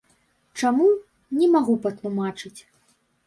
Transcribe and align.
Чаму, 0.61 0.87
не 1.41 1.47
магу 1.55 1.75
патлумачыць. 1.85 2.57